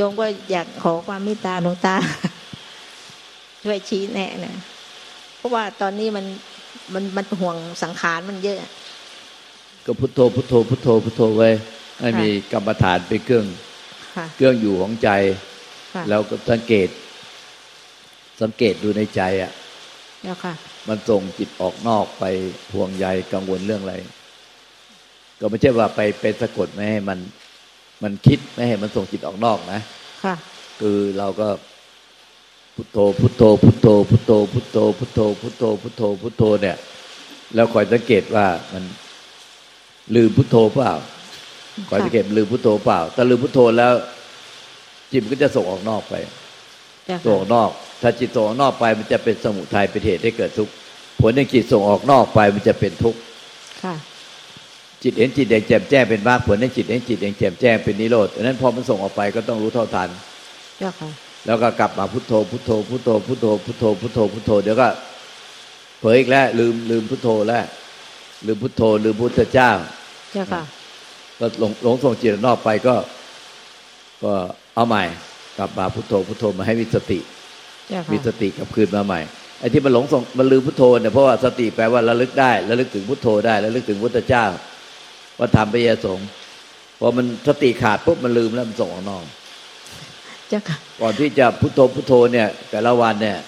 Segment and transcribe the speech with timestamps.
[0.00, 1.96] โยมก็อยากขอความเมตตาหลวงตา
[3.64, 4.56] ช่วยชี้แนะนะ
[5.36, 6.26] เพราะว่าตอนนี้มัน
[6.94, 8.58] มันมันห่วงสังขารมันเยอะ
[9.86, 11.50] ก็พุทโธพุทโธพุทโธพุทโธไว้
[12.00, 13.46] ให้มีกรรมฐานเป็นเครื่อง
[14.16, 15.10] ค่ะเครื่องอยู่ของใจ
[15.94, 16.88] ค่ะแล้วก็สังเกต
[18.42, 19.52] สังเกตดูในใจอะ
[20.24, 20.54] แล้วค่ะ
[20.88, 22.24] มันส่งจิตออกนอกไป
[22.74, 23.94] ห่วงใยกังวลเรื่องอะไร
[25.40, 27.18] ก็ไม่ใช่ว่าไปไปสะกดไม่ให้มัน
[28.02, 29.80] มันคิดไม่ให้มันส่งจิตออกนอกนะ
[30.24, 30.34] ค่ะ
[30.80, 31.48] คือเราก็
[32.74, 36.76] พุทโธพุทโธพุทโธพุทโธพุทโธพุทโธพุทโธพุทโธพุทโธเนี่ย
[37.54, 38.84] แล้วคอยสังเกตว่ามัน
[40.14, 40.92] ลืมพุทโธเปล่า
[41.90, 43.92] คอยสังเกตลืมพุทโธเปล่าถ้าลืมพุทโธแล้ว
[45.12, 46.14] จิตมันก็จะส่งออกนอกไป
[47.06, 47.70] เจ้าส่งค่ะออกนอก
[48.02, 50.72] ถ้าจิตส่งออกนอกไป มันจะเป็นสมุทัยเป็นเหตุให้เกิดทุกข์
[51.20, 53.20] ผลในจิตส่งออกนอกไปมันจะเป็นทุกข์
[53.82, 53.94] ค่ะ
[55.02, 60.08] จิตเห็นจิตเองแจ่มแจ้งเป็นมรรคผลในจิตเห็นจิตเองแจ่มแจ้งเป็นนิโรธดังนั้นพอมันส่งออกไปก็ต้องรู้เท่าทัน
[60.78, 61.10] เจ้าค่ะ
[61.46, 64.88] แล้วก็กลับมาพุทโธพุทโธพุทโธพุทโธพุทโธพุทโธพุทโธเดี๋ยวก็
[66.00, 67.64] เผลออีกแล้ว ลืมลืมพุทโธแล้ว
[68.46, 69.70] ลืมพุทโธลืมพุทธเจ้า
[70.32, 70.62] เจ้าค่ะ
[71.38, 72.94] ก็หลงหลงส่งจิตออกนอกไปก็
[74.24, 74.32] ก็
[74.74, 75.02] เอาใหม่
[75.58, 77.18] กลับมาพุทโธพุทโธมาให้มีสติ
[77.88, 79.20] เจ้ามีค่ะสติกลับคืนมาใหม่
[79.60, 84.44] ไอ้ที่มันหลงส่งมันลืมพุทโธเนี่ยเพราะว่าสติแปลว่าระลึกได้ระลึกถึงพุทโธได้ระลึกถึงพุทธเจ้า
[85.40, 86.28] ว่าทำไปยสงฆ์
[86.98, 89.24] พอมันสติขาดปุ๊บมันลืมแล้วมันส่งออกนอก
[90.48, 93.38] เจ้าค่ะก่อนที่จะพุทโธพุทโธเนี่ย แต่ละวันเนี่ย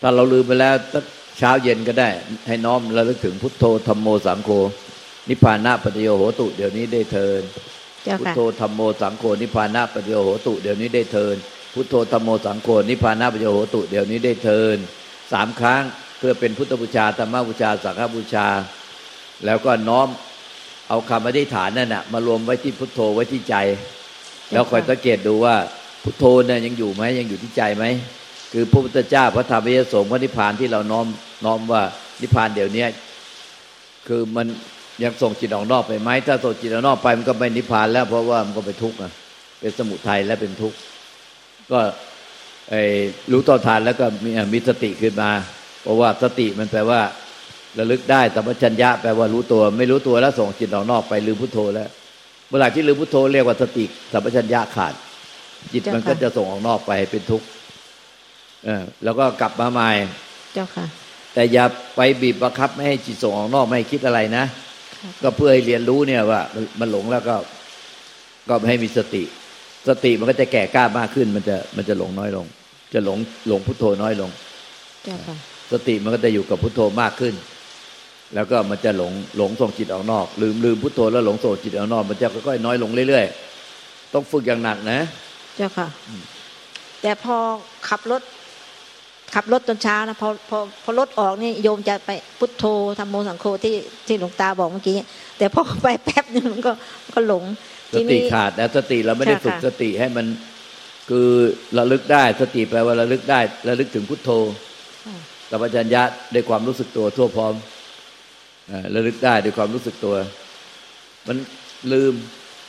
[0.00, 1.04] ถ้าเราลืมไปแล้วสัก
[1.38, 2.08] เช้าเย็นก็ได้
[2.48, 4.50] ให้น้อมระลึกถึงพุทโธธรรมโมสังโฆ
[5.28, 7.40] นิพพานะปฏิโยโหตุ เดี๋ยวนี้ได้เทิน
[8.04, 11.36] เจ้าพุทค่ะโธธรรมโมสังโฆนิพพานะปฏิโยโหตุเดี๋ยวนี้ได้เทิน
[11.74, 14.76] พุทโธธรรมโมสังโฆนิพพานะปฏิโยโหตุเดี๋ยวนี้ได้เทิน
[15.32, 15.82] สามครั้ง
[16.18, 18.48] เพื่อเป็นพุทธบูชาธรรมบูชาสังฆบูชา
[19.46, 20.08] แล้วก็น้อม
[20.92, 23.56] เอาคำอธิษฐานนั่นน่ะมารวมไว้ที่พุทโธไว้ที่ใจ
[24.52, 25.54] แล้วคอยสังเกตดูว่า
[26.02, 27.84] พุทโธเนี่ยยังอยู่ไหมยังอยู่ที่ใจไหม
[28.52, 31.06] คือพระพุทธเจ้าพระธรรมพระสงฆ์พระนิพพานที่เราน้อม
[31.44, 31.82] น้อมว่า
[32.22, 32.86] นิพพานเดี๋ยวนี้
[34.08, 34.46] คือมัน
[35.02, 39.12] ยังส่งจิตออกนอกไปไหมถ้าส่งจิตออกนอกไปมันก็ไม่นิพพานแล้วเพราะว่ามันก็เป็นทุกข์อะ
[39.60, 40.76] เป็นสมุทัยและเป็นทุกข์
[41.70, 41.80] ก็
[42.70, 42.82] ไอ้
[43.32, 45.30] รู้ต่อทานแล้วก็มีมีสติขึ้นมา
[45.82, 47.00] เพราะว่าสติมันแปลว่า
[47.78, 51.88] ระลึกได้สัมปชัญญะแปลว่ารู้ตัว ไม่รู้ตัวแล้วส่งจิตออกนอกไปลืมพุทโธแล้ว
[52.48, 54.94] เมื่อไหร่ที่ลืมพุทโธเรียกว่าสติสัมปชัญญะขาด
[55.72, 57.46] จิตมันก็จะส่งออกนอกไปเป็นทุกข์
[58.64, 59.88] เออแล้วก็กลับมาใหม่
[60.54, 60.86] เจ้าค่ะ
[61.34, 61.64] แต่อย่า
[61.96, 64.44] ไปบีบบังคับไม่ให้จิตส่งออกนอกไม่ให้คิดอะไรนะ
[64.96, 67.36] ค่ะก็เพื่อให้เรียนรู้เนี่ยว่ามันมันหลงแล้วก็
[68.48, 69.22] ก็ให้มีสติ
[69.88, 72.46] สติมันก็จะแก่กล้ามากขึ้น มันจะมันจะหลงน้อยลง
[72.94, 73.18] จะหลง
[73.48, 74.30] หลงพุทโธน้อยลง
[75.04, 75.36] เจ้าค่ะ
[75.72, 77.34] สติมันก็จะอยู่กับพุทโธมากขึ้น
[78.34, 84.98] แล้วก็มันจะหลงหลงส่งจิตออกนอก ลืมลืมพุทโธแล้วหลงส่งจิตออกนอก มันจะค่อยๆน้อยลงเรื่อยๆต้องฝึกอย่างหนักนะ
[85.56, 85.88] เจ้าค่ะ
[87.02, 87.36] แต่พอ
[87.88, 88.22] ขับรถ
[89.34, 92.64] ขับรถตอนเช้านะพอพอพอรถออกนี่โยมจะไปพุทโธ
[92.98, 93.74] ธรรมโมสังโฆที่
[94.06, 94.96] ที่หลวงตาบอกเมื่อกี้
[95.38, 96.72] แต่พอไปแป๊บนึงมันก็
[97.14, 97.44] ก็หลง
[97.94, 100.26] สติขาดแล้วสติเราไม่ได้ค่ะฝึกค่ะสติให้มัน
[101.08, 101.28] คือ
[101.78, 104.30] ระลึกได้สติแปลว่าระลึกได้ระลึกถึงพุทโธ
[105.06, 105.16] ค่ะ
[105.50, 106.02] สัมปชัญญะ
[106.34, 107.71] ด้วยความรู้สึกตัวทั่วพร้อมเอ่อ
[108.94, 110.16] ระลึกได้ด้วยความรู้สึกตัว
[111.28, 111.36] มัน
[111.92, 112.12] ลืม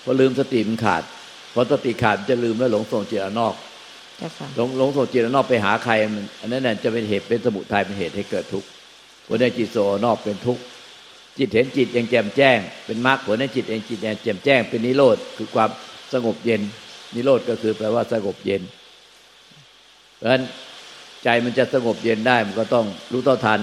[0.03, 1.03] พอลืมสติมันขาด
[1.53, 3.53] พอสติขาดมันจะลืมแล้วหลงส่งจิตออกนอก
[4.17, 8.67] เจ้าค่ะหลงหลงส่งจิตออกนอกไปหาใครมันอันนั้นน่ะจะเป็นเหตุเป็นสมุทัยเป็นเหตุให้เกิดทุกข์
[9.27, 10.63] ผลในจิตโสนอกเป็นทุกข์
[11.37, 15.69] จิตเห็นจิตเองแจ่มแจ้ง เป็นมรรคผลในจิตเองจิตเองแจ่มแจ้ง เป็นนิโรธคือความ
[16.13, 16.61] สงบเย็น
[17.15, 18.61] นิโรธก็คือแปลว่าสงบเย็น
[20.17, 20.43] เพราะฉะนั้น
[21.23, 23.59] ใจมันจะสงบเย็นได้มันก็ต้องรู้เท่าทัน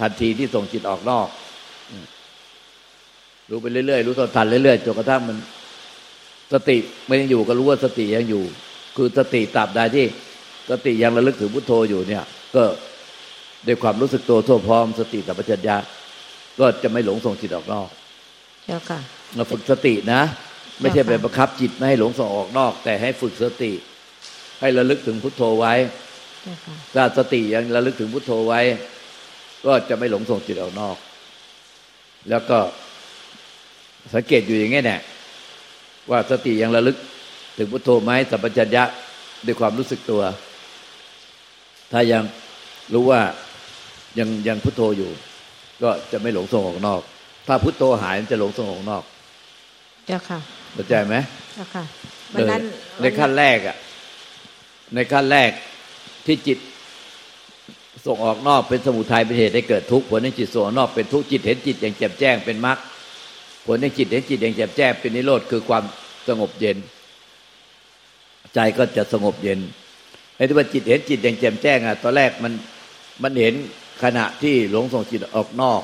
[0.00, 1.43] ทันทีที่ส่งจิตออกนอกอืม
[3.50, 5.36] รู้ไปเรื่อยๆรู้เท่าทันเรื่อยๆจนกระทั่งมัน
[6.52, 6.76] สติ
[7.08, 8.42] มันยังอยู่ก็รู้ว่าสติยังอยู่
[8.96, 10.06] คือสติตราบใดที่
[10.70, 12.24] สติยังระลึกถึงพุทโธอยู่เนี่ย
[12.56, 12.64] ก็
[13.66, 15.76] ด้วยความรู้สึกตัวทั่วพร้อม สติสัมปชัญญะ
[16.60, 17.88] ก็จะไม่หลงส่งจิตออกนอก
[18.66, 19.00] เจ้าค่ะ
[19.34, 20.22] เราฝึกสตินะ
[20.80, 23.72] ไม่ใช่ค่ะไปบังคับจิตไม่ให้หลงส่งออกนอก แต่ให้ฝึกสติ
[24.60, 25.74] ให้ระลึกถึงพุทโธไว้
[26.42, 28.60] เจ้าค่ะถ้าสติยังระลึกถึงพุทโธไว้
[29.66, 30.96] ก็จะไม่หลงส่งจิตออกนอก
[32.30, 32.58] แล้วก็
[34.14, 34.98] สังเกตอยู่อย่างนี้แน่
[36.10, 36.96] ว่าสติยังระลึก
[37.56, 38.84] ถึงพุทโธไหมสัมปชัญญะ
[39.46, 40.22] ด้วยความรู้สึกตัว
[41.92, 42.22] ถ้ายัง
[42.92, 43.20] รู้ว่า
[44.18, 45.10] ยังยังพุทโธอยู่
[45.82, 47.00] ก็จะไม่หลงส่งออกนอก
[47.46, 49.04] ถ้าพุทโธหายมันจะหลงส่งออกนอก
[50.06, 50.38] เจ้าค่ะ
[50.72, 51.16] เข้าใจไหม
[51.54, 51.84] เจ้าค่ะ
[52.34, 52.62] วันนั้น
[53.00, 53.76] ในขั้นแรกอะ
[54.94, 55.50] ในขั้นแรก
[56.26, 56.58] ที่จิต
[58.06, 62.78] ส่งออกนอกเป็นสมุทัยเป็นเหตุให้เกิดทุกข์ผลในจิตส่งออกนอกเป็นทุกข์จิตเห็นจิตอย่างแจ่มแจ้งเป็นมรรค
[63.66, 65.84] ผลในจิตเห็นจิตอย่างแจ่มแจ้งเป็นนิโรธคือความ
[66.28, 66.76] สงบเย็น
[68.54, 69.60] ใจก็จะสงบเย็น
[70.36, 72.52] ไอ้ที่ว่าจิตเห็นจิตอย่างแจ่มแจ้งอะตอนแรกมัน
[73.22, 73.54] มันเห็น
[74.02, 75.82] ขณะที่หลงส่งจิตออกนอก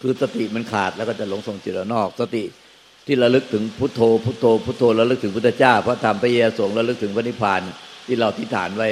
[0.00, 2.42] คือสติมันขาดแล้วก็จะหลงส่งจิตออกนอก สติ
[3.06, 7.60] ที่ระลึกถึงพุทโธ พุทโธ พุทโธระลึกถึงพุทธเจ้าพระธรรมพระเยสงฆ์ระลึกถึงพระนิพพาน
[8.06, 8.88] ที่เราทิฏฐานไว้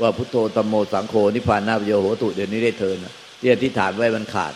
[0.00, 2.96] ว่าพุทโธตมโมสังโฆนิพพานนาปโยโหตุเดี๋ยวนี้ได้เทิน
[3.40, 4.52] ที่อธิษฐานไว้มันขาด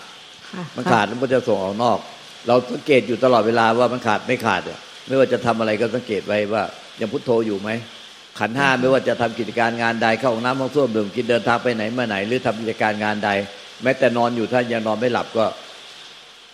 [0.51, 1.99] ค่ะมันขาดมันก็จะส่งออกนอก
[2.47, 6.63] เราสังเกตอยู่ตลอดเวลาว่ามันขาดไม่ขาดเนี่ยไม่ว่าจะทำอะไรก็สังเกตไว้ว่า
[7.01, 7.71] ยังพุทโธอยู่ไหม
[8.39, 13.31] ขันธ์ห้าไม่ว่าจะทำกิจการงานใดเข้าห้องน้ำห้องส้วมดื่มกินเดินทางไปไหนมาไหน หรือทำกิจการงานใด
[13.83, 15.45] แม้แต่นอนอยู่ถ้ายังนอนไม่หลับก็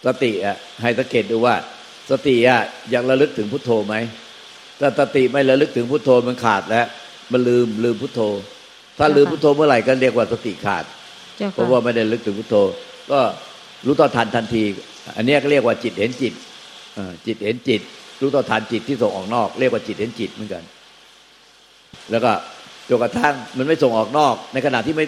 [0.06, 1.54] สติอะให้สังเกตดูว่า
[2.10, 2.60] สติอะ
[2.94, 3.94] ยังระลึกถึงพุทโธไหม
[4.80, 6.86] ถ้าสติไม่ระลึกถึงพุทโธมันขาดแล้ว
[7.32, 8.20] มันลืมลืมพุทโธ
[8.98, 10.84] ถ้าลืมพุทโธเมื่อไหร่ก็เรียกว่าสติขาด
[11.36, 12.56] เจ้าเพค่ะราะว่าไม่ได้ลึกถึงพุทโธ
[13.12, 13.20] ก็
[13.86, 14.64] รู้ต่อทันทันที
[15.16, 16.34] อันเนี้ยก็เรียกว่าจิตเห็นจิต
[16.94, 17.80] เออจิตเห็นจิต
[18.20, 20.62] รู้ต่อทันจิตที่ส่งออกนอก เรียกว่าจิตเห็นจิตเหมือนกัน
[22.10, 22.32] แล้วก็
[22.88, 25.06] จนกระทั่งมันไม่ส่งออกนอก ในขณะที่ไม่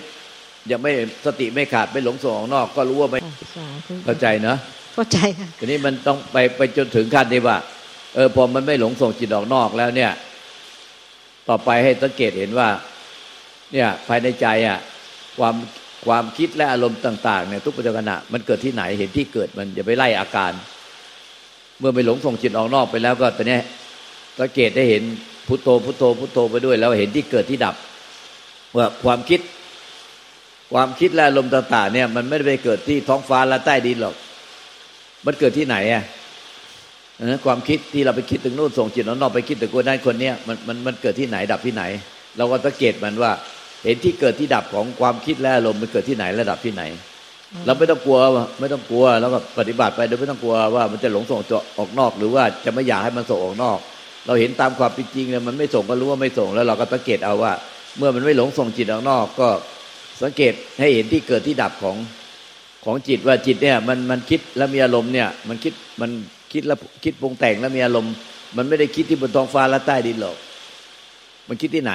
[0.71, 0.93] ยังไม่
[1.27, 3.21] สติไม่ขาดไม่หลงส่งออกนอก ก็รู้ว่าไม่
[3.57, 4.59] สาธุเข้าใจเนอะ
[4.95, 7.57] เข้าใจค่ะทีนี้มันต้องไปไปจนถึงขั้นที่ว่า
[8.15, 10.13] เออพอมันไม่หลงส่งจิตออกนอกแล้วเนี่ย
[11.49, 12.69] ต่อไปให้สังเกตเห็นว่า
[13.73, 14.79] เนี่ยภายในใจอะ
[15.39, 15.55] ความ
[16.07, 20.53] ความคิดและอารมณ์ต่างๆเนี่ยทุกปัจจุบันะมันเกิดที่ไหนเห็นที่เกิดมันอย่าไปไล่อาการ
[21.79, 23.59] เมื่อไปหลงส่งจิตออกนอกไปแล้วก็ตอนนี้
[24.39, 25.03] สังเกตได้เห็น
[25.49, 27.75] พุทโธพุทโธพุทโธไปด้วย แล้วเห็นที่เกิดที่ดับ
[28.77, 29.41] ว่าความคิด
[30.73, 34.15] ความคิดและอารมณ์ต่าง ๆ เนี่ย มันไม่ได้ไปเกิดที่ท้องฟ้าและใต้ดินหรอก
[35.27, 36.05] มันเกิดที่ไหนอะ
[37.47, 41.85] ความคิดที่เราไปคิดถึงนู่นส่งจิตออกนอกไปคิดถึงคนนั้นคนเนี้ยมันมันมันเกิดที่ไหนดับที่ไหน
[42.37, 43.33] เราก็สังเกตมันว่า
[43.85, 46.83] เห็นที่เกิดที่ดับของความคิดและอารมณ์มันเกิดที่ไหนระดับที่ไหน
[47.67, 48.19] เราไม่ต้องกลัว
[48.61, 51.41] ไม่ต้องกลัวแล้วก็ปฏิบัติไปโดยไม่ต้องกลัวว่ามันจะหลงส่ง
[51.79, 53.79] ออกนอกหรือว่าจะไม่อยากให้มันส่งออกนอก
[54.27, 57.53] เราเห็นตามความเป็นจริงเนี่ยมันไม่ส่งก็รู้ว่าไม่ส่งแล้วเราก็สังเกตเอาว่า
[57.99, 59.49] เมื่อมันไม่หลงส่งจิตออกนอก ก็
[60.23, 61.97] สังเกตให้เห็นที่เกิดที่ดับของ
[62.85, 66.11] ของจิตว่าจิตเนี่ยมันมันคิดแล้วมีอารมณ์เนี่ยมันคิดมัน
[66.53, 68.13] คิดแล้วคิดปรุงแต่งแล้วมีอารมณ์
[68.57, 70.37] มันไม่ได้คิดที่บนท้องฟ้าและใต้ดินหรอก
[71.49, 71.93] มันคิดที่ไหน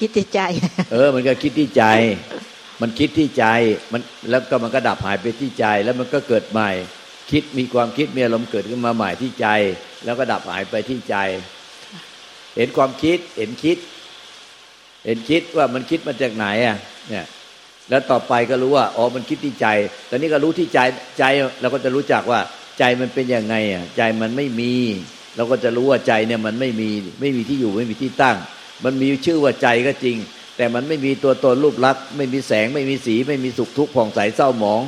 [0.00, 0.40] คิดคิดในใจ
[0.92, 1.84] เออ มันก็คิดที่ใจ
[2.80, 3.44] มันคิดที่ใจ
[3.92, 6.70] มันแล้วก็มันก็ดับหายไปที่ใจ แล้วมันก็เกิดใหม่
[7.30, 9.46] คิดมีความคิดมีอารมณ์เกิดขึ้นมาใหม่ที่ใจ
[10.04, 11.16] แล้วก็ดับหายไปที่ใจ
[12.56, 13.78] เห็นความคิด เห็นคิด
[15.06, 16.76] เห็นคิดว่ามันคิดมาจากไหนอะ
[17.08, 17.26] เนี่ย
[17.90, 19.66] แล้วต่อไปก็รู้ว่า อ๋อ มันคิดที่ใจ
[20.10, 20.78] ตอนนี้ก็รู้ที่ใจ
[21.18, 21.24] ใจ
[21.60, 22.40] เราก็จะรู้จักว่า
[22.78, 24.74] ใจมันเป็นยังไงอะ ใจมันไม่มี
[25.36, 28.36] เราก็จะรู้ว่าใจเนี่ยมันไม่มี ไม่มีที่อยู่ไม่มีที่ตั้ง
[28.84, 30.16] มันมีชื่อว่าใจก็จริง
[30.56, 34.80] แต่มันไม่มีตัวตนรูปลักษณ์ไม่มีแสงไม่มีสี ไม่มีสุขทุกข์ผ่องใสเศร้าหมอง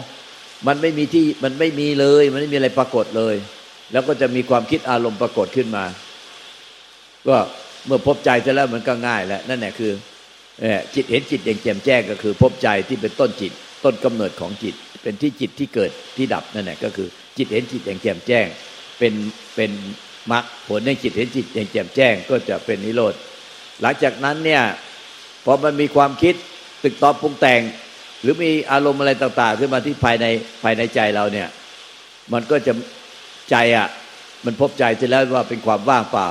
[0.66, 3.34] มันไม่มีที่มันไม่มีเลย มันไม่มีอะไรปรากฏเลย
[3.92, 5.84] แล้วก็จะมีความคิดอารมณ์ปรากฏขึ้นมา
[7.28, 7.36] ก็
[7.86, 9.92] เมื่อพบใจเสร็จแล้วมันก็ง่ายแล้วนั่นแหละคือ
[10.94, 13.52] จิตเห็นจิตอย่างแจ่มแจ้งก็คือ พบใจที่เป็นต้นจิต
[13.84, 18.46] ต้นกำเนิดของจิต เป็นที่จิตที่เกิดที่ดับนั่นแหละก็คือ จิตเห็นจิตอย่างแจ่มแจ้ง
[18.98, 19.14] เป็น
[19.56, 19.70] เป็น
[20.32, 23.14] มรรคผลในจิตเห็นจิตอย่างแจ่มแจ้ง ก็จะเป็นนิโรธ
[23.82, 24.62] หลังจากนั้นเนี่ย
[25.44, 26.34] พอมันมีความคิด
[26.82, 27.60] ตึกตอบปรุงแต่ง
[28.22, 30.26] หรือมีอารมณ์อะไรต่าง ๆ ขึ้นมาที่ภายใน
[30.62, 31.48] ภายในใจเราเนี่ย
[32.32, 32.72] มันก็จะ
[33.50, 33.88] ใจอะ
[34.44, 36.28] มันพบใจเสร็จแล้วว่าเป็นความว่างเปล่า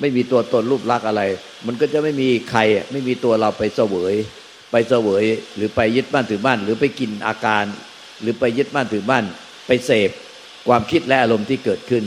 [0.00, 1.22] ไม่มีตัวตนรูปลักษณ์อะไร
[1.66, 2.60] มันก็จะไม่มีใคร
[2.92, 4.14] ไม่มีตัวเราไปเสวย
[4.70, 5.24] ไปเสวย
[5.56, 7.64] หรือไปยึดมั่นถือมั่น หรือไปกินอาการ
[8.20, 9.24] หรือไปยึดมั่นถือมั่น
[9.66, 10.10] ไปเสพ
[10.68, 12.04] ความคิดและอารมณ์ที่เกิดขึ้น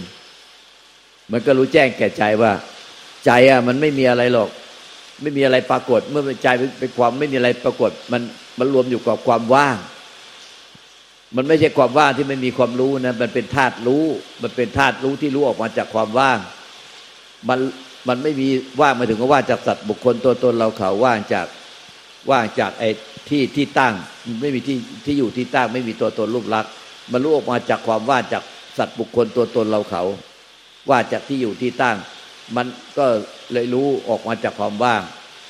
[1.31, 2.51] มันก็รู้แจ้งแก่ใจว่า
[3.25, 4.49] ใจอะมันไม่มีอะไรหรอก
[5.21, 6.47] ไม่มีอะไรปรากฏ เมื่อใจ
[6.79, 8.21] เป็นความไม่มีอะไรปรากฏ มัน
[8.59, 9.77] มันรวมอยู่กับความว่าง
[11.35, 14.05] มันไม่ใช่ความว่างที่ไม่มีความรู้นะมันเป็นธาตุรู้
[14.43, 16.39] มันเป็นธาตุรู้ที่รู้ออกมาจากความว่าง
[17.49, 17.59] มัน
[18.07, 18.47] มันไม่มี
[18.81, 21.47] ว่างหมายถึงว่าว่างจากสัตว์บุคคลตัวตนเราเขาว่างจาก
[22.31, 22.89] ว่างจากไอ้
[23.29, 23.93] ที่ที่ตั้ง
[24.41, 26.71] ไม่มีที่ที่อยู่ที่ตั้ง ไม่มีตัวตนรูปลักษณ์
[27.11, 28.43] มันรู้ออกมาจากความว่างจาก
[28.77, 30.03] สัตว์บุคคลตัวตนเราเขา
[30.89, 31.97] ว่าจากที่อยู่ที่ตั้ง
[32.55, 33.05] มันก็
[33.53, 35.01] เลยรู้ออกมาจากความว่าง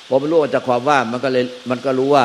[0.08, 2.24] พอมันรู้ออกจากความว่างมันก็เลยมันก็รู้ว่า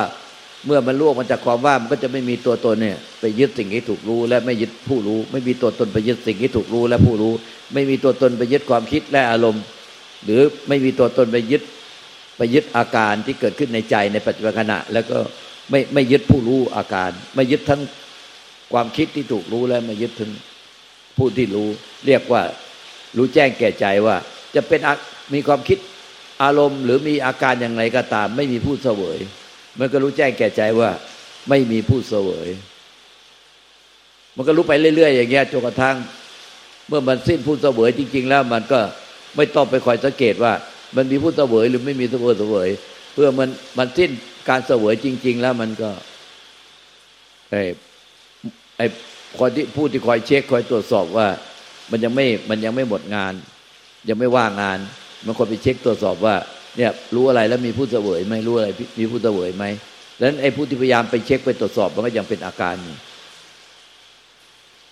[0.65, 7.33] เมื่อมันรู้ออกมาจากความว่างมันก็จะไม่มีตัวตนเนี่ย ไปยึดสิ่งที่ถูกรู้ และไม่ยึดผู้รู้ ไม่มีตัวตนไปยึดสิ่งที่ถูกรู้ และผู้รู้
[7.73, 9.63] ไม่มีตัวตนไปยึดความคิดและอารมณ์
[10.25, 11.61] หรือไม่มีตัวตนไปยึด
[12.37, 15.17] ไปยึดอาการที่เกิดขึ้นในใจในปัจจุบันขณะ แล้วก็
[15.69, 17.81] ไม่ไม่ยึดผู้รู้อาการ ไม่ยึดทั้ง
[18.73, 20.31] ความคิดที่ถูกรู้และไม่ยึดทั้ง
[21.17, 21.69] ผู้ที่รู้
[22.07, 22.41] เรียกว่า
[23.17, 24.15] รู้แจ้งแก่ใจว่า
[24.55, 24.89] จะเป็นอ
[25.33, 25.77] มีความคิด
[26.43, 29.17] อารมณ์ หรือมีอาการอย่างไรก็ตาม ไม่มีผู้เสวย
[29.79, 30.89] มันก็รู้แจ้งแก่ใจว่า
[31.49, 32.47] ไม่มีผู้เสวย
[34.35, 35.95] มันก็รู้ไปเรื่อยๆอย่างเงี้ยจนกระทั่ง
[36.87, 38.79] เมื่อมันสิ้นผู้เสวยจริง ๆ แล้ว มันก็
[39.35, 40.53] ไม่ต้องไปคอยสังเกตว่า
[40.95, 42.69] มันมีผู้เสวยหรือไม่มีผู้เสวย
[43.13, 44.09] เพื่อมันมันสิ้น
[44.49, 45.89] การเสวยจริง ๆ แล้วมันก็
[47.49, 47.61] ไอ้
[48.77, 48.85] ไอ้
[49.39, 51.27] คนที่ผู้ที่คอยเช็คคอยตรวจสอบว่า
[51.91, 53.33] มันยังไม่มันยังไม่หมดงาน
[54.09, 54.79] ยังไม่ว่างงาน
[55.25, 56.35] มันควรไปเช็คตรวจสอบว่า
[56.77, 58.67] เนี่ยรู้อะไรแล้วมีผู้เสวยไหมรู้อะไร
[58.99, 59.65] มีผู้เสวยไหม
[60.17, 62.95] ดังนั้นไอ้ผู้ที่พยายามไปเช็คไปตรวจสอบมันก็ยังเป็นอาการอยู่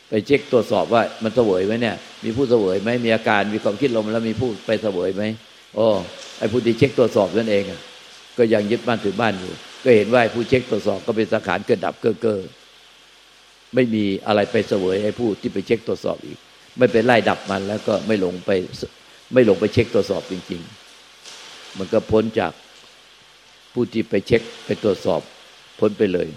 [0.10, 5.24] ไปเช็คตรวจสอบว่ามันเสวยไหมเนี่ย มีผู้เสวยไหมมีอาการมีความคิดลมแล้วมีผู้ไปเสวยไหม
[5.76, 5.86] โอ้
[6.40, 7.82] ไอ้ผู้ที่เช็คตรวจสอบนั่นเองอะ
[8.38, 9.54] ก็ยังยึดบ้านถือบ้านอยู่
[9.84, 12.40] ก็เห็นว่าผู้เช็คตรวจสอบก็เป็นสังขารเกิดดับเก้อเก้อ
[13.76, 16.38] ไม่มีอะไรไปเสวยไอ้ผู้ที่ไปเช็คตรวจสอบอีก
[16.78, 18.52] ไม่ไปไล่ดับมันแล้วก็ไม่หลงไป
[19.34, 20.62] ไม่ลงไปเช็คตรวจสอบจริง
[21.20, 22.52] ๆ มันก็พ้นจาก
[23.74, 25.22] ผู้ที่ไปเช็คไปตรวจสอบ
[25.80, 26.28] พ้นไปเลย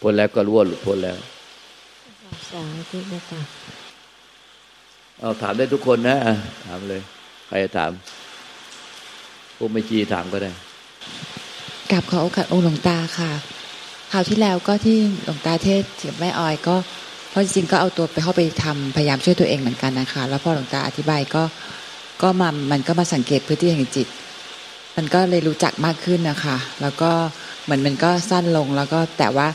[0.00, 1.18] พ้นแล้วก็รู้ว่าหลุดพ้นแล้ว
[2.50, 3.40] สาธุนะคะ
[5.20, 6.34] เอาถามได้ทุกคนนะอะ
[6.66, 7.02] ถามเลย
[7.46, 7.90] ใครจะถาม
[9.56, 10.50] พวกไม่จีถามก็ได้
[11.90, 13.30] กับขอโอกาสองค์หลวงตาค่ะ
[14.12, 17.05] คราวที่แล้วก็ที่หลวงตาเทศเสียแม่ออยก็เพ
[17.36, 21.42] ราะจริงๆก็เอาตัวไปเข้าไปทำพยายามช่วยตัวเองเหมือนกันนะคะ แล้วพอหลวงตาอธิบายก็
[22.22, 24.06] ก็มามันก็มาสังเกตพื้นที่แห่งจิต
[24.96, 27.10] มันก็เลยรู้จักมากขึ้นนะคะ แล้วก็
[27.64, 29.46] เหมือนมันก็สั้นลงแล้วก็แต่ว่า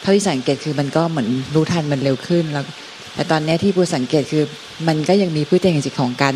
[0.00, 2.64] เท่าที่สังเกตคือมันก็เหมือนรู้ทันมันเร็วขึ้นแล้ว
[3.14, 4.44] แต่ตอนนี้ที่ปูสังเกตคือ
[4.88, 6.34] มันก็ยังมีพื้นที่แห่งจิตของการ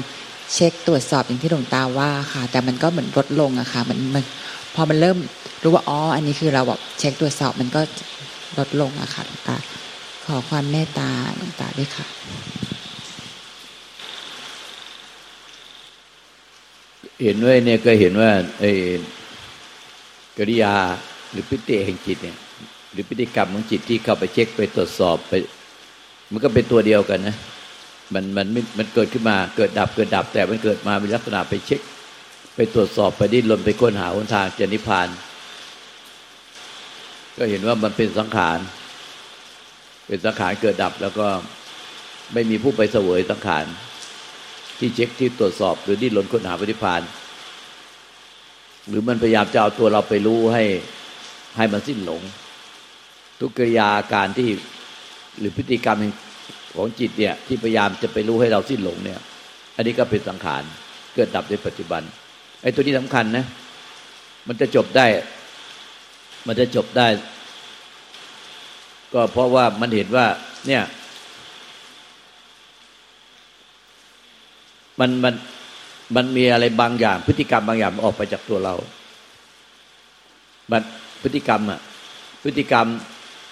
[0.54, 4.24] เช็คตรวจสอบอย่างที่หลวงตาว่าค่ะ แต่มันก็เหมือนลดลงอะค่ะมันมัน
[4.74, 5.18] พอมันเริ่ม
[5.62, 7.80] รู้ว่าอ๋ออันนี้คือเราแบบเช็คตรวจสอบมันก็
[8.58, 9.56] ลดลงอะค่ะหลวงตา
[10.32, 12.06] ขอความเมตตาหลวงตาด้วยค่ะ
[17.22, 18.30] เห็นไว้เนี่ยก็เห็นว่า
[18.60, 18.70] ไอ้
[20.38, 20.74] กริยา
[21.30, 22.36] หรือพฤติแห่งจิตเนี่ย
[22.92, 25.32] หรือพฤติกรรมของจิตที่เข้าไปเช็คไปตรวจสอบไป
[26.32, 27.36] มันก็เป็นตัวเดียวกันนะ
[28.14, 28.46] มันมัน
[28.78, 31.80] มันเกิดขึ้นมาเกิดดับเกิดดับ แต่มันเกิดมามีลักษณะไปเช็ค
[32.56, 35.08] ไปตรวจสอบไปดิ้นรนไปค้นหาหนทางจะนิพพาน
[37.36, 38.60] ก็เห็นว่ามันเป็นสังขาร
[40.08, 41.26] เป็นสังขารเกิดดับ แล้วก็
[42.32, 43.64] ไม่มีผู้ไปเสวยสังขาร
[44.78, 47.02] ที่เช็คที่ตรวจสอบหรือดิ้นรนค้นหาปฏิพาน
[48.88, 50.64] หรือมันพยายามจะเอาตัวเราไปรู้ให้
[51.56, 52.22] ให้มันสิ้นหลง
[53.40, 54.48] ทุกกิริยาการที่
[55.38, 55.98] หรือพฤติกรรม
[56.74, 59.20] ของจิตเนี่ย ที่พยายามจะไปรู้ให้เราสิ้นหลงเนี่ย
[59.76, 60.62] อันนี้ก็เป็นสังขาร
[61.14, 62.02] เกิดดับในปัจจุบัน
[62.62, 63.44] ไอ้ตัวนี้สำคัญนะ
[64.48, 65.06] มันจะจบได้
[66.46, 67.06] มันจะจบได้
[69.14, 70.26] ก็เพราะว่ามันเห็นว่า
[70.66, 70.82] เนี่ย
[75.00, 75.34] มันมัน
[76.16, 78.74] มันมีอะไรบางอย่าง พฤติกรรมบางอย่างออกไปจากตัวเรา
[80.70, 80.82] บัน
[81.22, 81.80] พฤติกรรมอะ
[82.42, 82.86] พฤติกรรม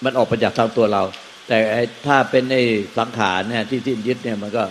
[0.05, 1.03] มันออกไปจากทางตัวเรา
[1.49, 1.59] แต่
[2.07, 2.63] ถ้าเป็นไอ้
[2.99, 4.65] สังขารเนี่ยที่ที่ยึดเนี่ยมันก็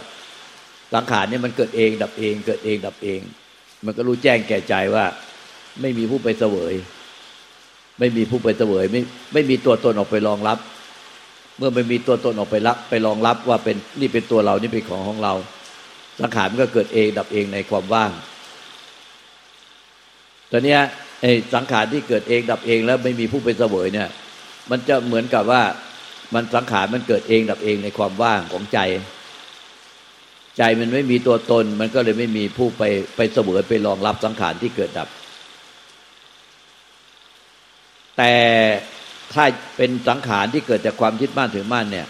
[0.93, 3.19] สังขารเนี่ยมันเกิดเองดับเอง เกิดเองดับเอง
[3.85, 5.05] มันก็รู้แจ้งแก่ใจว่า
[5.81, 6.73] ไม่มีผู้ไปเสวย
[7.99, 9.01] ไม่มีผู้ไปเสวย ไม่
[9.33, 10.57] ไม่มีตัวตนออกไปรองรับ
[11.57, 15.33] เมื่อไม่มีตัวตนออกไปรับไปรองรับว่าเป็นนี่เป็นตัวเรานี่เป็นของของเรา
[16.21, 18.11] สังขารมันก็เกิดเองดับเองในความว่าง
[20.51, 20.77] ตอนนี้
[21.21, 24.09] ไอ้สังขารที่เกิดเองดับเองแล้วไม่มีผู้ไปเสวยเนี่ย
[24.71, 25.63] มันจะเหมือนกับว่า
[26.33, 28.79] มันสังขารมันเกิดเองดับเองในความว่างของใจ
[30.57, 32.83] ใจมันไม่มีตัวตน มันก็เลยไม่มีผู้ไป
[33.15, 35.07] ไปเสวยไปรองรับสังขารที่เกิดดับ
[38.17, 38.33] แต่
[39.33, 39.45] ถ้า
[39.77, 42.07] เป็นสังขารที่เกิดจากความยึดมั่นถือมั่นเนี่ย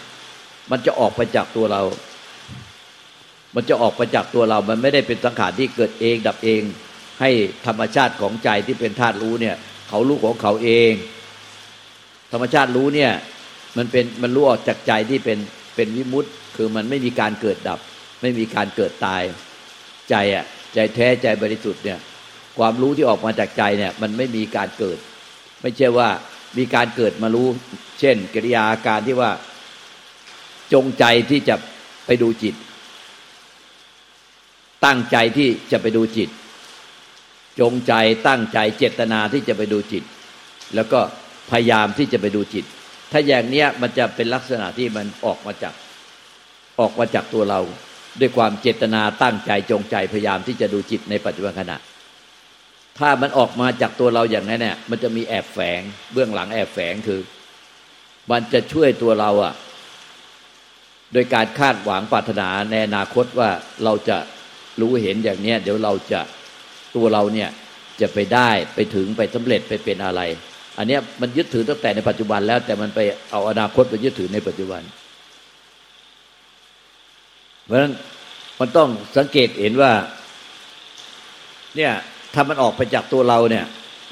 [0.70, 1.82] มันจะออกไปจากตัวเรา
[3.54, 6.62] มันจะออกไปจากตัวเรา มันไม่ได้เป็นสังขารที่เกิดเองดับเอง
[7.20, 7.30] ให้
[7.66, 9.56] ธรรมชาติของใจที่เป็นธาตุรู้เนี่ย
[9.88, 10.92] เขารู้ของเขาเอง
[12.32, 13.12] ธรรมชาติรู้เนี่ย
[13.76, 15.38] มันเป็นมันรู้ออกจากใจที่เป็น
[15.76, 17.80] เป็นวิมุตต์คือมันไม่มีการเกิดดับ
[18.22, 19.22] ไม่มีการเกิดตาย
[20.10, 20.44] ใจอะ
[20.74, 21.98] ใจแท้ใจบริสุทธิ์เนี่ย
[22.58, 24.98] ความรู้ที่ออกมาจากใจเนี่ย มันไม่มีการเกิด
[25.62, 26.08] ไม่ใช่ว่า
[26.58, 27.48] มีการเกิดมารู้
[28.00, 29.30] เช่น กิริยาอาการที่ว่า
[30.72, 31.56] จงใจที่จะ
[32.06, 32.54] ไปดูจิต
[34.84, 36.28] ตั้งใจที่จะไปดูจิต
[37.60, 37.92] จงใจ
[38.28, 40.04] ตั้งใจเจตนาที่จะไปดูจิต
[40.74, 41.00] แล้วก็
[41.50, 42.64] พยายามที่จะไปดูจิต
[43.12, 45.74] ถ้าอย่างเนี้ยมันจะเป็นลักษณะที่มันออกมาจาก
[46.80, 47.60] ออกมาจากตัวเรา
[48.20, 51.76] ด้วยความเจตนาตั้งใจจงใจพยายามที่จะดูจิตในปัจจุบันขณะ
[52.98, 55.80] ถ้ามันออกมาจากตัวเราอย่างนั้นเนี่ยมันจะมีแอบแฝง
[56.12, 57.20] เบื้องหลังแอบแฝงคือ
[58.30, 59.54] มันจะช่วยตัวเราอะ
[61.12, 63.50] โดยการคาดหวังปรารถนาในอนาคตว่า
[63.84, 64.16] เราจะ
[64.80, 66.20] รู้เห็นอย่างเนี้ยเดี๋ยวเราจะ
[66.96, 67.48] ตัวเราเนี่ย
[68.00, 70.20] จะไปได้ไปถึงไปสำเร็จไปเป็นอะไร
[70.78, 73.00] อันเนี้ยมันยึดถือตั้งแต่ในปัจจุบันแล้วแต่มันไป
[73.30, 74.82] เอาอนาคตไปยึดถือในปัจจุบัน
[77.64, 77.92] เพราะฉะนั้น
[78.60, 79.92] มันต้องสังเกตเห็นว่า
[81.76, 81.92] เนี่ย
[82.36, 83.64] ถ้ามันออกไปจากตัวเราเนี่ย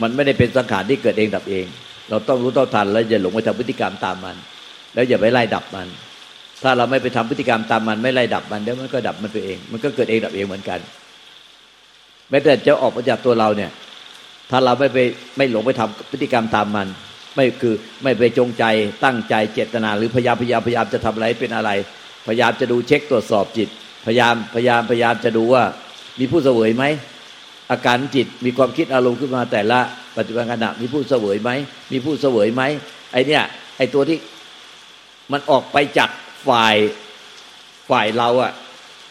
[0.03, 1.67] มันไม่ได้เป็นสังขารที่เกิดเองดับเอง
[2.11, 4.37] เราต้องรู้เท่าทัน แล้วอย่าหลงไปทำพฤติกรรมตามมัน
[4.95, 5.89] แล้วอย่าไปไล่ดับมัน
[6.63, 10.79] ถ้าเราไม่ไปทำพฤติกรรมตามมันไม่ไล่ดับมันเดี๋ยวมันก็ดับมันไปเอง มันก็เกิดเองดับเองเหมือนกัน
[12.31, 13.71] แม้แต่จะออกมาจากตัวเราเนี่ย
[14.51, 14.99] ถ้าเราไม่ไป
[15.37, 16.87] ไม่หลงไปทำพฤติกรรมตามมัน
[17.35, 18.65] ไม่คือไม่ไปจงใจ
[19.05, 21.71] ตั้งใจเจตนา หรือพยายามพยายามพยายามจะทำอะไรเป็นอะไร
[22.27, 23.69] พยายามจะดูเช็คตรวจสอบจิต
[24.07, 25.63] พยายามพยายามพยายามจะดูว่า
[26.19, 26.85] มีผู้เสวยไหม
[27.71, 29.81] อาการจิตมีความคิดอารมณ์ขึ้นมาแต่ละ
[30.17, 31.51] ปัจจุบันขณะมีผู้เสวยไหม
[31.93, 32.63] มีผู้เสวยไหม
[33.13, 33.43] ไอเนี่ย
[33.77, 34.19] ไอตัวที่
[35.33, 36.11] มันออกไปจาก
[36.49, 36.77] ฝ่าย
[37.91, 38.53] ฝ่ายเราอะ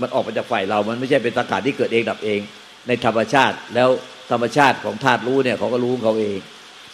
[0.02, 2.40] มันออกไปจากฝ่ายเรา มันไม่ใช่เป็นสังขารที่เกิดเองดับเอง
[2.88, 3.90] ในธรรมชาติแล้ว
[4.32, 6.38] ธรรมชาติของธาตุรู้เนี่ยเขาก็รู้เขาเอง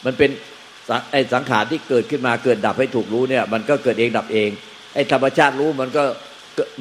[0.06, 0.30] มันเป็น
[1.12, 4.50] ไอสังขารที่เกิดขึ้นมาเกิดดับให้ถูกรู้เนี่ย มันก็เกิดเองดับเอง
[4.96, 6.04] ไอธรรมชาติรู้มันก็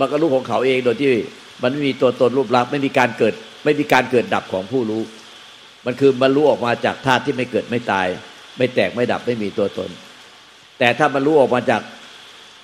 [0.01, 1.13] มันก็รู้ของเขาเองโดยที่
[1.63, 5.03] มันไม่มีตัวตนรูปลักษณ์ไม่มีการเกิด ไม่มีการเกิดดับของผู้รู้
[5.87, 8.07] มันคือมันรู้ออกมาจากธาตุที่ไม่เกิดไม่ตาย
[8.59, 9.91] ไม่แตกไม่ดับไม่มีตัวตน
[10.79, 11.83] แต่ถ้ามันรู้ออกมาจาก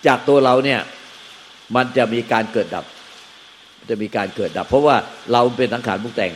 [0.06, 0.80] จากตัวเราเนี่ย
[1.76, 2.84] มันจะมีการเกิดดับ
[3.90, 4.96] จะมีการเกิดดับ เพราะว่า
[5.32, 6.32] เราเป็นสังขารมุกแต่ง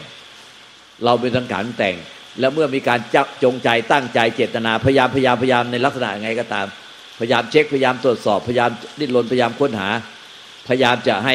[1.05, 1.97] เราเป็นสังขารมุกแต่ง
[2.41, 6.67] แล้วเมื่อมีการจับจงใจตั้งใจเจตนาพยายามพยายามพยายามในลักษณะไงก็ตาม
[7.19, 9.89] พยายามเช็คพยายามตรวจสอบพยายามดิ้นรนพยายามค้นหา
[10.69, 11.35] พยายามจะให้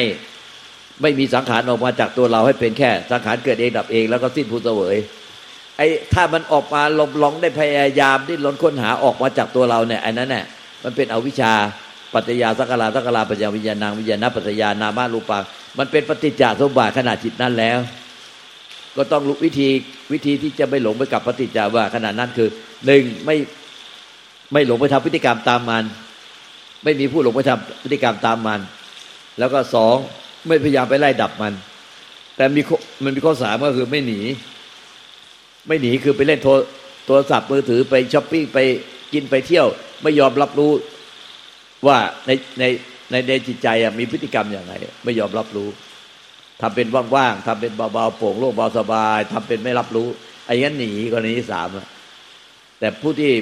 [1.02, 4.96] ไม่มีสังขารออกมาจากตัวเราให้เป็นแค่ สังขารเกิดเองดับเองแล้วก็สิ้นผู้เสวย
[5.76, 10.44] ไอ้ถ้ามันออกมาลมลองได้พยายามดิ้นรนค้นหาออกมาจากตัวเราเนี่ยไอ้นั้นเนี่ย
[10.84, 11.52] มันเป็นอวิชชา
[12.14, 15.42] ปัจจยาสักการาสักการาปัญญาวิญญาณังวิญญาณปัจจยานามารูปัง
[15.78, 17.78] มันเป็นปฏิจจสมบัติขณะจิตนั้นแล้ว
[18.96, 19.68] ก็ต้องรู้วิธี
[20.12, 22.48] วิธีที่จะไม่หลงไปกับปฏิจจาว่าขณะนั้นคือ
[22.86, 23.36] หนึ่งไม่
[24.52, 25.84] ไม่หลงไปทำพฤติกรรมตามมัน
[26.84, 28.60] ไม่มีผู้หลงไปทำพฤติกรรมตามมัน
[29.38, 29.96] แล้วก็สอง
[30.46, 31.54] ไม่พยายามไปไล่ดับมัน
[32.36, 32.62] แต่มี
[33.04, 34.20] มันมีข้อสามก็คือไม่หนี
[35.68, 36.52] ไม่หนีคือไปเล่นโทร
[37.06, 38.58] โทรศัพท์มือถือไปช้อปปิ้งไป
[39.12, 39.66] กินไปเที่ยว
[40.02, 40.72] ไม่ยอมรับรู้
[41.86, 42.64] ว่าในใน
[43.10, 45.68] ในในจิตใจมีพฤติกรรมอย่างไรไม่ยอมรับรู้
[46.60, 50.08] ทำเป็นว่างๆทำเป็นเบาๆโปร่งโล่งเบาสบายทำเป็นไม่รับรู้
[50.46, 51.68] ไอ้งั้นหนีกรณีที่สาม
[52.78, 53.32] แต่ผู้ที่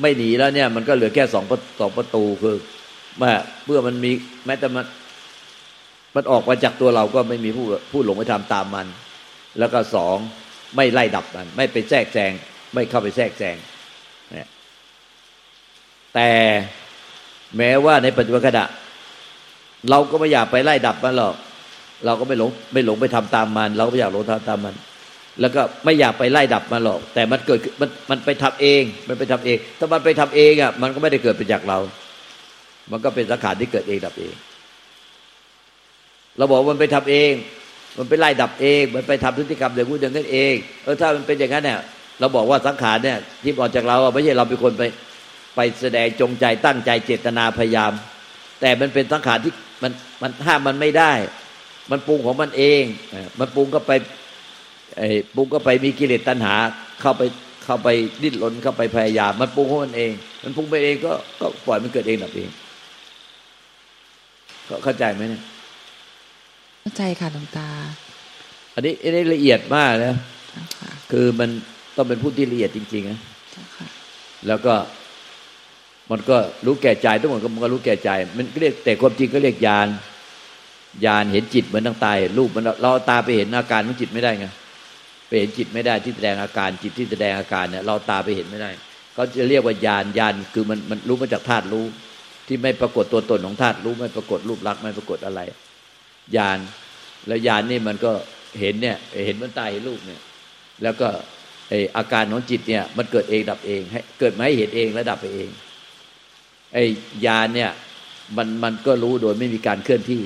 [0.00, 1.44] ไม่หนีแล้วเนี่ย มันก็เหลือแค่สอง
[1.80, 2.56] สองประตูคือ
[3.18, 3.32] เมื่อ
[3.66, 4.10] เมื่อมันมี
[4.46, 4.84] แม้แต่มัน
[6.16, 8.86] มันออกมาจากตัวเราก็ไม่มีผู้ผู้หลงไปทำตามมัน
[9.58, 10.16] แล้วก็สอง
[10.76, 12.32] ไม่ไล่ดับมัน ไม่ไปแทรกแซง
[12.74, 13.56] ไม่เข้าไปแทรกแซง
[14.32, 14.48] เนี่ย
[16.14, 16.30] แต่
[17.56, 18.64] แม้ว่าในปัจจุบันขณะ
[19.90, 21.34] เราก็ไม่อยากไปไล่ดับมันหรอก
[22.06, 24.74] เราก็ไม่หลงไม่หลงไปทำตามมัน เราก็ไม่อยากหลงทำตามมัน
[25.40, 31.78] แล้วก็ไม่อยากไปไล่ดับมันหรอก แต่มันเกิดมันมันไปทำเอง มันไปทำเอง ถ้ามันไปทำเองอะมันก็ไม่ได้เกิดเป็นจากเรา
[32.90, 34.34] มันก็เป็นสังขารที่เกิดเองดับเอง
[36.38, 37.32] เราบอกมันไปทำเอง
[37.98, 41.80] มันไปไล่ดับเอง มันไปทำพฤติกรรมอย่างนู้นอย่างนั้นเอง เออถ้ามันเป็นอย่างนั้นเนี่ย
[42.20, 44.82] เราบอกว่าสังขารเนี่ยที่ออกจากเราไม่ใช่เราเป็นคนไป
[45.56, 47.92] ไปแสดงจงใจตั้งใจเจตนาพยายาม
[48.60, 51.12] แต่มันเป็นสังขารที่มันมันห้ามมันไม่ได้
[51.90, 52.82] มันปรุงของมันเอง
[53.40, 53.92] มันปรุงก็ไป
[54.96, 56.54] ไอ้ปรุงก็ไปมีกิเลสตัณหา
[57.00, 57.22] เข้าไป
[57.64, 57.88] เข้าไป
[58.22, 62.48] ดิ้นรนเข้าไปพยายาม มันปรุงของมันเอง มันปรุงไปเองก็ก็ปล่อยมันเกิดเองดับเอง
[64.84, 65.42] เข้าใจไหมเนี่ย
[66.86, 67.68] เข้าใจค่ะหลวงตา
[68.74, 70.14] อันนี้อันนี้ละเอียดมากนะ
[71.12, 71.50] คือมัน
[71.96, 73.18] ต้องเป็นผู้ที่ละเอียดจริงๆนะ
[74.46, 74.74] แล้วก็
[76.10, 79.88] มันก็รู้แก่ใจทุกคนก็มันก็รู้แก่ใจ มันเรียกแต่ความจริงก็เรียกญาณ
[81.06, 84.46] ญาณเห็นจิตเหมือนตั้งตาเห็นรูปมันเราตาไปเห็นอาการของจิตไม่ได้ไง
[85.28, 88.70] ไปเห็นจิตไม่ได้ที่แสดงอาการจิตที่แสดงอาการเนี่ยเราตาไปเห็นไม่ได้
[89.14, 91.84] เขาจะเรียกว่าญาณญาณคือมันมันรู้มาจากธาตุรู้
[92.46, 95.42] ที่ไม่ปรากฏตัวตนของธาตุรู้ไม่ปรากฏรูปลักษณ์ไม่ปรากฏอะไร
[96.36, 96.58] ญาณ
[97.26, 98.12] แล้วญาณนี่มันก็
[98.60, 100.20] เห็นเนี่ย เห็นมันตายเห็นรูปเนี่ย
[100.82, 101.08] แล้วก็
[101.68, 105.48] ไออาการของจิตเนี่ย มันเกิดเองดับเองให้เกิดมาให้เห็นเองแล้วดับไปเอง
[106.72, 106.78] ไอ
[107.26, 107.70] ญาณเนี่ย
[108.36, 110.22] มันมันก็รู้โดยไม่มีการเคลื่อนที่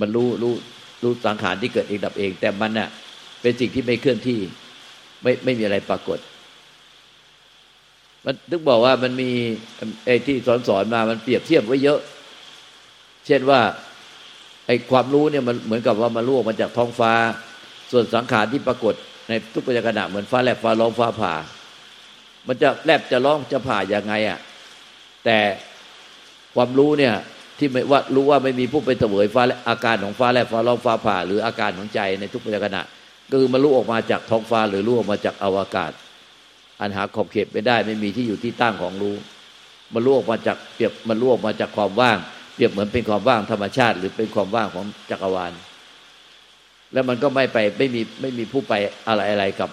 [0.00, 0.54] มันรู้รู้
[1.02, 2.88] รู้สังขารที่เกิดเองดับเอง แต่มันน่ะ
[3.40, 4.40] เป็นสิ่งที่ไม่เคลื่อนที่
[5.22, 6.18] ไม่ไม่มีอะไรปรากฏ
[8.24, 9.30] มันถึงบอกว่ามันมี
[10.06, 12.00] ไอ้ที่สอนสอนมา มันเปรียบเทียบไว้เยอะ
[13.26, 13.60] เช่นว่า
[14.70, 17.12] ไอ้ความรู้เนี่ยมันเหมือนกับว่ามันรู้ออกมาจากท้องฟ้า
[17.92, 18.94] ส่วนสังขารที่ปรากฏ
[19.28, 21.34] ในทุกปัจจุบันเหมือนฟ้าแลบฟ้าร้องฟ้าผ่า
[22.46, 24.38] มันจะแลบจะร้องจะผ่าอย่างไงอะ่ะ
[25.24, 25.38] แต่
[26.54, 27.14] ความรู้เนี่ย
[27.58, 32.78] ที่ไม่ว่ารู้ว่าไม่มีผู้ไปเสวยฟ้าและอาการของฟ้าแลบฟ้าร้องฟ้าผ่า หรืออาการของใจในทุกปัจจุบัน
[33.30, 35.92] ก็คือมันรู้ออกมาจากท้องฟ้า หรือรู้ออกมาจากอวกาศ
[36.80, 39.16] อันหาขอบเขตไม่ได้ ไม่มีที่อยู่ที่ตั้งของรู้
[39.94, 42.18] มันรู้ออกมาจากเปรียบมันรู้ออกมาจากความว่าง
[42.60, 45.52] รียบเหมือนเป็นความว่างธรรมชาติ หรือเป็นความว่างของจักรวาล
[46.92, 48.72] แล้วมันก็ไม่ไปไม่มีไม่มีผู้ไป
[49.08, 49.70] อะไรอะไรกับ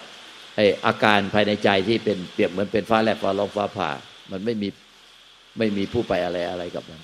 [0.56, 3.90] ไออาการภายในใจที่เป็นเปรียบเหมือนเป็นฟ้าแลบฟ้าร้องฟ้าผ่า
[4.30, 4.68] มันไม่มี
[5.58, 7.00] ไม่มีผู้ไปอะไรอะไรกับมัน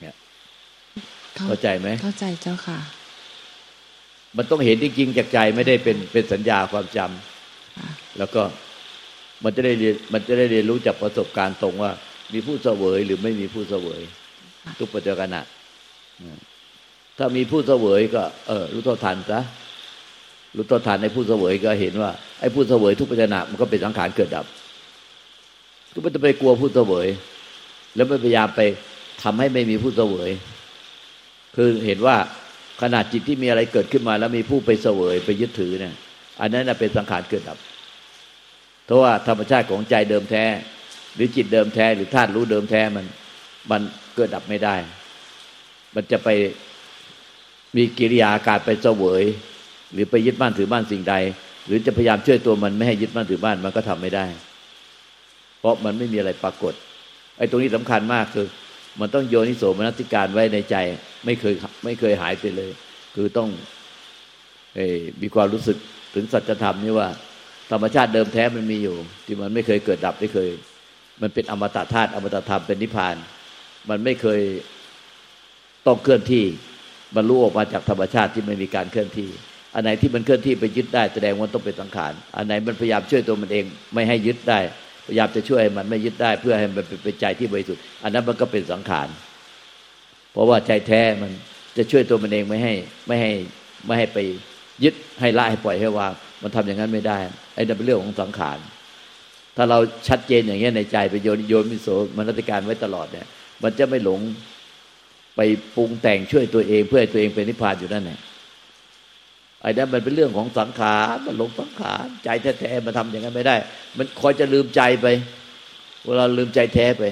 [0.00, 0.14] เนี่ย
[1.46, 2.78] เข้าใจไหมเข้าใจเจ้าค่ะ
[4.36, 8.42] มันต้องเห็นจริงๆจากใจไม่ได้เป็นเป็นสัญญาความจำค่ะแล้วก็
[9.44, 11.92] มันจะได้เรียนมันจะได้เรียนรู้จากประสบการณ์ตรงว่า
[12.32, 14.00] มีผู้เสวยหรือไม่มีผู้เสวย
[14.78, 15.28] ทุกปัจจุบัน
[16.20, 16.38] อืม
[17.18, 19.40] ถ้ามีผู้เสวยก็ เออรู้เท่าทันซะ
[20.56, 22.10] รู้เท่าทันในผู้เสวยก็เห็นว่า
[22.40, 24.46] ไอ้ผู้เสวยทุกปัจจุบันมันก็เป็นสังขารเกิดดับ
[25.94, 27.06] ก็ไม่ต้องไปกลัวผู้เสวย
[27.94, 28.60] แล้วไม่พยายามไป
[29.22, 30.30] ทำให้ไม่มีผู้เสวย
[31.56, 32.16] คือเห็นว่า
[32.82, 35.94] ขนาดจิตที่มีอะไรเกิดขึ้นมา แล้วมีผู้ไปเสวยไปยึดถือเนี่ย
[36.40, 37.58] อันนั้นนะเป็นสังขารเกิดดับ
[38.86, 40.44] เพราะว่าธรรมชาติของใจเดิมแท้
[41.14, 43.06] หรือจิตเดิมแท้หรือธาตุรู้เดิมแท้มัน
[43.70, 43.80] มัน
[44.14, 44.76] เกิดดับไม่ได้
[45.94, 46.28] มันจะไป
[47.76, 49.24] มีกิริยาอาการไปเสวย
[49.92, 51.14] หรือไปยึดมั่นถือมั่นสิ่งใด
[51.66, 54.26] หรือจะพยายามช่วยตัวมันไม่ให้ยึดมั่นถือมั่นมันก็ทำไม่ได้
[55.60, 56.74] เพราะมันไม่มีอะไรปรากฏ
[57.38, 58.46] ไอ้ตรงนี้สำคัญมากคือ
[59.00, 60.76] มันต้องโยนิโสมนสิการไว้ในใจ
[61.24, 62.70] ไม่เคยไม่เคยหายไปเลย
[63.14, 63.48] คือต้อง
[64.78, 64.80] อ
[65.22, 65.76] มีความรู้สึก
[66.14, 67.08] ถึงสัจธรรมนี่ว่า
[67.70, 70.48] ธรรมชาติเดิมแท้มันมีอยู่ ที่มันไม่เคยเกิดดับไม่เคย
[71.22, 73.16] มันเป็นอมตะธาตุอมตะธรรมเป็นนิพพาน
[73.88, 74.40] มันไม่เคย
[75.86, 76.44] ต้องเคลื่อนที่
[77.16, 79.30] บรรลุออกมาจากธรรมชาติที่ไม่มีการเคลื่อนที่
[79.74, 84.58] อันไหนที่มันเคลื่อนที่ไปยึดได้แสดงว่าต้องเป็นสังขาร อันไหนมันพยายามช่วยตัวมันเอง ไม่ให้ยึดได้
[85.06, 89.08] พยายามจะช่วยให้มันไม่ยึดได้ เพื่อให้มันเป็นใจที่บริสุทธิ์ อันนั้นมันก็เป็นสังขาร
[90.32, 91.30] เพราะว่าใจแท้มัน
[91.76, 92.74] จะช่วยตัวมันเองไม่ให้
[93.06, 93.32] ไม่ให้
[93.86, 94.18] ไม่ให้ไป
[94.84, 97.18] ยึดให้ละให้ปล่อยให้วาง มันทำอย่างนั้นไม่ได้
[97.54, 98.58] ไอ้นั่นเป็นเรื่องของสังขาร
[99.60, 103.26] ถ้าเราชัดเจนอย่างเงี้ยในใจไปโยนโยนมิโสมนติการไว้ตลอดเนี่ย
[103.62, 104.20] มันจะไม่หลง
[105.36, 105.40] ไป
[105.76, 108.18] ปรุงแต่งช่วยตัวเอง เพื่อให้ตัวเองเป็นนิพพานอยู่นั่นแหละ
[109.62, 112.28] ไอ้นั่นมันเป็นเรื่องของสังขารมันหลงสังขารใจ
[112.60, 113.56] แท้ๆมันทำอย่างนั้นไม่ได้
[113.98, 115.06] มันคอยจะลืมใจไป
[116.06, 117.02] เวลาลืมใจแท้ไป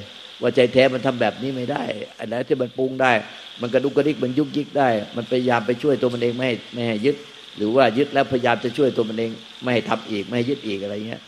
[0.43, 1.85] ว่าใจแท้มันทำแบบนี้ไม่ได้
[2.19, 3.13] อันไหนที่มันปรุงได้
[3.61, 7.17] มันกระดุกกระดิกมันยุกยิกได้ มันพยายามไปช่วยตัวมันเองไม่ให้ไม่ให้ยึด
[7.57, 9.31] หรือว่ายึดแล้วพยายามจะช่วยตัวมันเอง
[9.63, 11.23] ไม่ให้ทำอีกไม่ให้ยึดอีกอะไรเงี้ย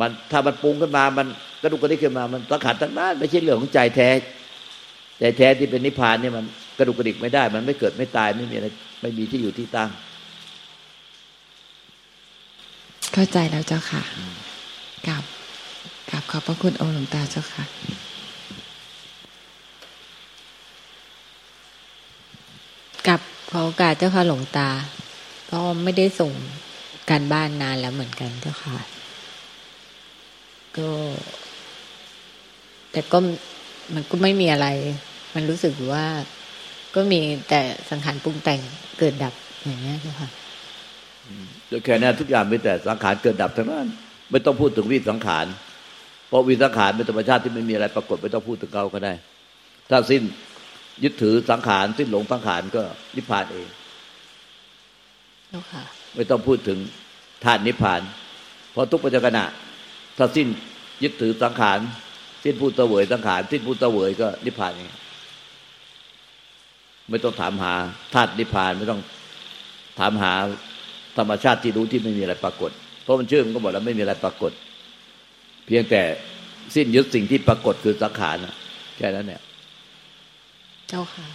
[0.00, 1.26] มันถ้ามันปรุงขึ้นมา มัน
[1.62, 4.08] กระดุกกระดิกขึ้นมา มันสังขารทั้งนั้นไม่ใช่เรื่องของใจแท้
[5.18, 6.44] ใจแท้ที่เป็นนิพพานเนี่ยมัน
[6.78, 8.66] กระดุกกระดิกไม่ได้ มันไม่เกิดไม่ตายไม่มีอะไร
[9.00, 9.90] ไม่มีที่อยู่ที่ตั้ง
[13.12, 14.02] เข้าใจแล้วเจ้าค่ะ
[15.06, 15.24] กราบ
[16.10, 17.64] กราบขอบพระคุณองค์หลวงตาเจ้าค่ะ
[23.06, 24.68] กับขอโอกาสเจ้าค่ะหลวงตา
[25.52, 26.32] ก็ไม่ได้ส่ง
[27.10, 28.76] การบ้านนานแล้วเหมือนกันเจ้าค่ะ
[30.76, 30.88] ก็
[32.92, 33.18] แต่ก็
[33.94, 34.66] มันก็ไม่มีอะไร
[35.34, 36.06] มันรู้สึกว่า
[36.94, 37.60] ก็มีแต่
[37.90, 38.60] สังขารปรุงแต่ง
[38.98, 39.34] เกิดดับ
[39.64, 40.28] อย่างเงี้ยเจ้าค่ะ
[41.68, 43.88] โดยแค่นั้นทุกอย่างมีแต่สังขารเกิดดับทั้งนั้น
[44.30, 45.46] ไม่ต้องพูดถึงวิสังขาร
[46.28, 49.12] เพราะวิสังขารเป็นธรรมชาติที่ไม่มีอะไรปรากฏไม่ต้องพูดถึงเขาก็ได้
[49.90, 50.22] ถ้าสิ้น
[51.04, 52.82] ยึดถือสังขารสิ้นหลงสังขารก็
[53.16, 53.68] นิพพานเอง
[55.48, 55.84] เจ้าค่ะ
[56.14, 56.78] ไม่ต้องพูดถึง
[57.44, 58.00] ธาตุนิพพาน
[58.72, 59.38] เพราะทุกปัจจุบัน
[60.18, 60.48] ถ้าสิ้น
[61.02, 61.78] ยึดถือสังขาร
[62.44, 64.90] สิ้นผู้เสวยสังขารสิ้นผู้เสวยก็นิพพานเอง
[67.10, 67.74] ไม่ต้องถามหา
[68.14, 69.00] ธาตุนิพพานไม่ต้อง
[69.98, 70.32] ถามหา
[71.18, 72.70] ธรรมชาติที่รู้ที่ไม่มีอะไรปรากฏ
[73.02, 74.52] เพราะมันชื่อมันก็บอกแล้วไม่มีอะไรปรากฏ
[75.66, 76.02] เพียงแต่
[76.74, 78.36] สิ้นยึดสิ่งที่ปรากฏคือสังขาร
[78.96, 79.42] แค่นั้นเนี่ย
[80.88, 81.26] เจ้าค่ะ